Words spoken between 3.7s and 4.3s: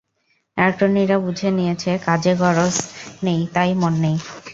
মন নেই।